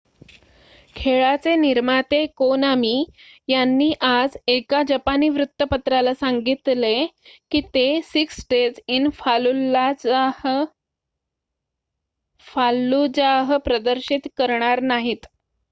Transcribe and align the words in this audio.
खेळाचे 0.95 1.55
निर्माते 1.55 2.25
कोनामी 2.37 3.03
यांनी 3.47 3.91
आज 4.01 4.37
एका 4.47 4.81
जपानी 4.87 5.29
वृत्तपत्राला 5.29 6.13
सांगितले 6.13 6.93
की 7.51 7.61
ते 7.75 7.83
सिक्स 8.03 8.45
डेज 8.49 8.79
इन 8.89 9.09
फाल्लुजाह 12.45 13.57
प्रदर्शित 13.59 14.27
करणार 14.37 14.79
नाहीत 14.83 15.25